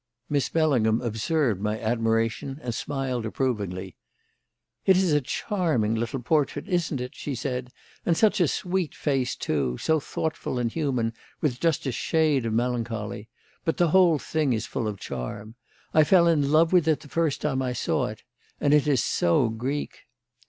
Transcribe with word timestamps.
Miss 0.29 0.49
Bellingham 0.49 0.99
observed 1.01 1.61
my 1.61 1.79
admiration 1.79 2.57
and 2.63 2.73
smiled 2.73 3.23
approvingly. 3.23 3.97
"It 4.83 4.97
is 4.97 5.13
a 5.13 5.21
charming 5.21 5.93
little 5.93 6.23
portrait, 6.23 6.67
isn't 6.67 6.99
it?" 6.99 7.13
she 7.13 7.35
said; 7.35 7.69
"and 8.03 8.17
such 8.17 8.41
a 8.41 8.47
sweet 8.47 8.95
face, 8.95 9.35
too; 9.35 9.77
so 9.77 9.99
thoughtful 9.99 10.57
and 10.57 10.71
human 10.71 11.13
with 11.39 11.59
just 11.59 11.85
a 11.85 11.91
shade 11.91 12.47
of 12.47 12.53
melancholy. 12.53 13.29
But 13.63 13.77
the 13.77 13.89
whole 13.89 14.17
thing 14.17 14.53
is 14.53 14.65
full 14.65 14.87
of 14.87 14.99
charm. 14.99 15.53
I 15.93 16.03
fell 16.03 16.25
in 16.27 16.51
love 16.51 16.73
with 16.73 16.87
it 16.87 17.01
the 17.01 17.07
first 17.07 17.41
time 17.41 17.61
I 17.61 17.73
saw 17.73 18.07
it. 18.07 18.23
And 18.59 18.73
it 18.73 18.87
is 18.87 19.03
so 19.03 19.49
Greek!" 19.49 20.05